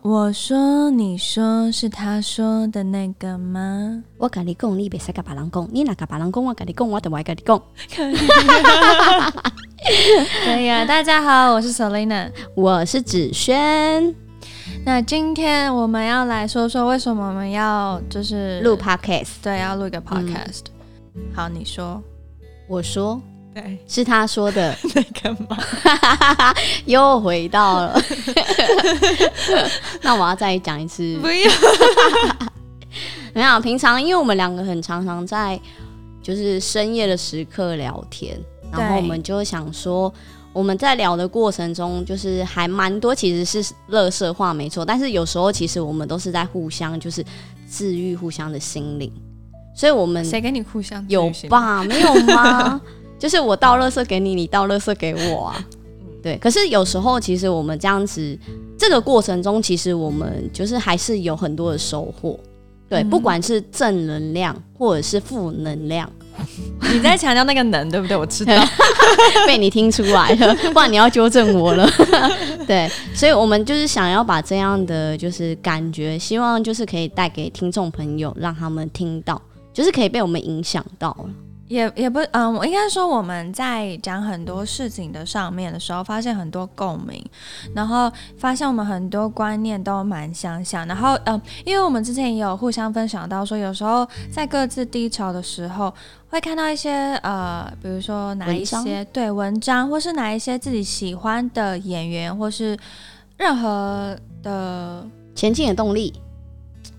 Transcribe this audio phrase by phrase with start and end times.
[0.00, 4.02] 我说，你说是他说的那个吗？
[4.18, 7.62] 我跟你讲，你别使跟别人讲，你那跟别人讲，我跟你讲，我就爱跟你讲。
[10.44, 10.84] 可以， 啊！
[10.86, 14.12] 大家好，我是 Selina，我是子轩。
[14.84, 19.34] 那今天我们要来说说，为什么我们要就是录 podcast？
[19.42, 20.62] 对，要录一个 podcast。
[21.32, 22.02] 好，你说，
[22.66, 23.20] 我说。
[23.54, 25.56] 对，是他说的那个吗？
[26.86, 28.02] 又回到了。
[30.00, 31.18] 那我要再讲一次。
[31.18, 31.50] 不要。
[33.34, 35.60] 没有，平常因为我们两个很常常在
[36.22, 38.38] 就是深夜的时刻聊天，
[38.70, 40.12] 然后我们就想说，
[40.52, 44.84] 我们在聊的过程中，就是还蛮多其实是乐色话，没错。
[44.84, 47.24] 但是有时候其实我们都是在互相就是
[47.70, 49.12] 治愈互相的心灵，
[49.74, 51.82] 所以我们谁跟你互相有吧？
[51.84, 52.80] 没有吗？
[53.22, 55.64] 就是我倒垃圾给你，你倒垃圾给我啊，
[56.20, 56.36] 对。
[56.38, 58.36] 可是有时候其实我们这样子，
[58.76, 62.36] 这个过程中其实我们就是还是有很多的收获，
[62.88, 66.10] 对，不管是正能量或者是负能量。
[66.92, 68.16] 你在强调那个能，对不对？
[68.16, 68.52] 我知道，
[69.46, 71.88] 被你听出来了，不然你要纠正我了。
[72.66, 79.40] 对，所以我们就是想要把这样的就是感觉，希望就是可以带给听众朋友，让他们听到，
[79.72, 81.30] 就是可以被我们影响到了。
[81.72, 87.24] 也也不嗯，我应该说我们在讲很多事情的上面的时候，发现很多共鸣，
[87.74, 95.92] 然后发现我们很多观念都蛮相像，然后嗯，因为我们之前也有互相分享到说，有时候在各自低潮的时候，
[96.28, 96.90] 会看到一些
[97.22, 102.78] 呃，比如说哪一些对文章，或是哪一些自己喜欢的演员，或是
[103.38, 106.12] 任何的前进的动力。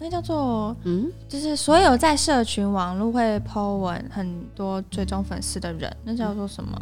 [0.00, 6.78] 那叫做嗯，就是所有在社群网络会 po 文很多追踪粉丝的人，那叫做什么？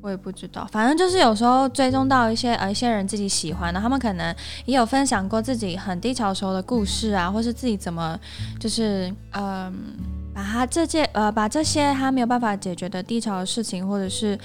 [0.00, 0.68] 我也不知道。
[0.70, 4.32] 反正就是有时候追踪到一些呃一些人自己喜欢的，他们可能
[4.64, 8.16] 也有分享过自己很低潮时候的故事啊，或是自己怎么
[8.60, 9.74] 就是嗯，
[10.32, 14.38] 把他这件呃把这些他没有办法解决的低潮的事情，或者是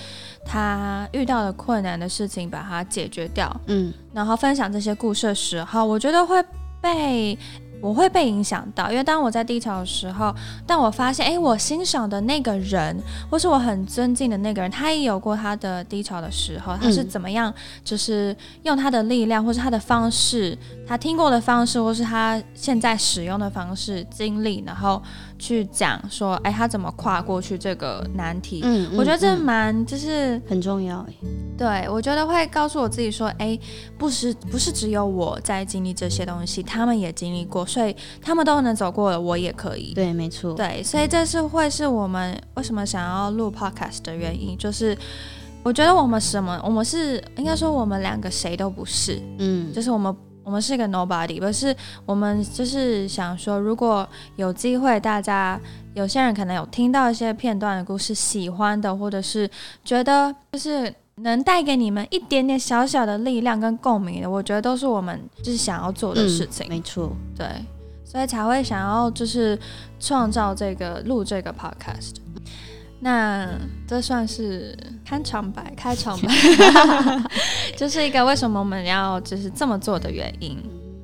[0.44, 3.56] 他遇到的困难的事情，把它解决掉。
[3.68, 6.44] 嗯，然后分享这些故事的时候，我觉得会。
[6.82, 7.38] 被
[7.82, 10.34] 我会被影响到，因为当我在低潮的时候，
[10.68, 12.96] 但我发现，哎，我欣赏的那个人，
[13.30, 17.54] 或是我很尊敬的那个人，他也有过他的低潮的时候，他是怎么样，
[17.84, 25.02] 就是用他的力量，或是他的方式，他听过的方式，或是他现在使用的方式、经历，然后。
[25.42, 28.62] 去讲说，哎，他怎么跨过去这个难题？
[28.64, 31.04] 嗯，我觉得这蛮就是很重要。
[31.58, 33.58] 对，我觉得会告诉我自己说，哎，
[33.98, 39.94] 不是不是只有我在经历这些东西，他们也经历过，所以他们都能走过了，我也可以。
[39.94, 40.54] 对，没错。
[40.54, 44.98] 对，所以这是会是我们为什么想要录 podcast 的原因，就是
[45.64, 50.16] 我觉得我们什么，我们是应该说我们两个谁都不是，嗯，就是我们。
[50.44, 51.74] 我们是一个 nobody，不是
[52.04, 54.06] 我们就是想说，如果
[54.38, 55.58] 有机会，大家
[55.94, 59.48] 有些人可能有听到一些片段的故事，喜欢的，或者是
[59.86, 66.68] 觉得就是能带给你们一点点小小的力量跟共鸣的，我觉得都是我们就是想要做的事情。
[66.70, 67.48] 没错，对，
[68.04, 69.58] 所以才会想要就是
[70.00, 72.16] 创造这个录这个 podcast。
[73.04, 73.50] 那
[73.88, 76.32] 这算是开场白，开场白，
[77.76, 80.58] 就是一个为什么我们要就是这么做的原因，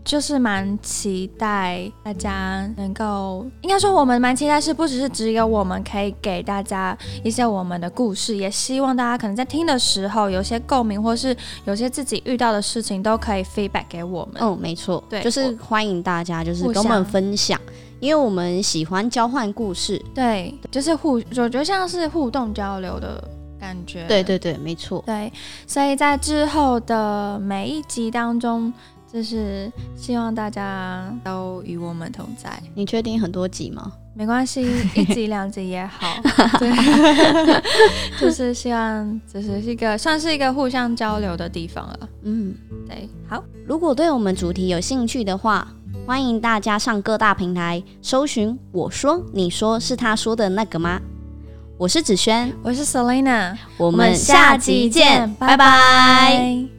[0.08, 11.36] 就是蛮期待大家能够，应该说我们蛮期待是不只是只有我们可以给大家一些我们的故事，也希望大家可能在听的时候有些共鸣，或是
[11.66, 14.42] 有些自己遇到的事情都可以 feedback 给我们。
[14.42, 17.60] 嗯，没错，对，就是欢迎大家就是跟我们分享。
[18.00, 23.22] 因为我们喜欢交换故事，对，就是互，我觉得像是互动交流的
[23.60, 24.06] 感觉。
[24.08, 25.04] 对对对，没错。
[25.06, 25.34] 对，
[25.66, 28.72] 所以在之后的每一集当中，
[29.18, 32.62] 就是希望大家都与我们同在。
[32.76, 33.92] 你确定很多集吗？
[34.14, 34.62] 没关系，
[34.94, 36.08] 一集两集也好。
[36.60, 36.72] 对，
[38.22, 42.10] 就是希望这是一个算是一个互相交流的地方了。
[42.22, 42.54] 嗯，
[42.88, 43.10] 对。
[43.28, 45.68] 好，如果对我们主题有兴趣的话。
[46.06, 51.02] 欢迎大家上各大平台搜寻“我说你说是他说的那个吗？”
[51.78, 56.77] 我是子轩，我是 Selina，我们下集见，拜拜。